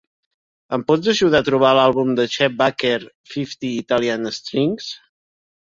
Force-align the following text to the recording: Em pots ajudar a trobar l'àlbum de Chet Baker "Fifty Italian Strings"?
Em 0.77 0.85
pots 0.87 1.09
ajudar 1.11 1.41
a 1.43 1.45
trobar 1.49 1.73
l'àlbum 1.79 2.15
de 2.21 2.27
Chet 2.37 2.57
Baker 2.63 2.97
"Fifty 3.35 3.75
Italian 3.85 4.29
Strings"? 4.39 4.93